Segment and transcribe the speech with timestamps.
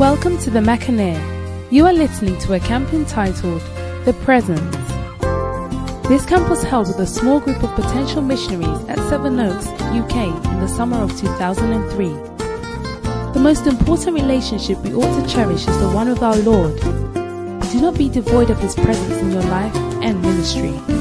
[0.00, 1.20] Welcome to the Mackinac.
[1.70, 3.60] You are listening to a camp entitled
[4.06, 4.74] The Presence.
[6.08, 10.60] This camp was held with a small group of potential missionaries at Sevenoaks, UK in
[10.60, 12.08] the summer of 2003.
[13.34, 16.80] The most important relationship we ought to cherish is the one with our Lord.
[16.80, 20.99] Do not be devoid of His presence in your life and ministry.